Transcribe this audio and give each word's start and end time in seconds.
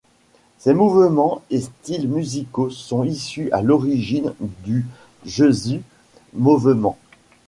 Ces 0.57 0.73
mouvements 0.73 1.43
et 1.51 1.61
styles 1.61 2.07
musicaux 2.09 2.71
sont 2.71 3.03
issus 3.03 3.51
à 3.51 3.61
l'origine 3.61 4.33
du 4.65 4.83
Jesus 5.27 5.81
Movement. 6.33 6.97